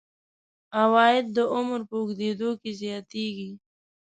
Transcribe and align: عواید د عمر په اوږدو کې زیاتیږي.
عواید 0.81 1.25
د 1.35 1.37
عمر 1.53 1.79
په 1.89 1.95
اوږدو 2.01 2.49
کې 2.61 2.71
زیاتیږي. 2.81 3.51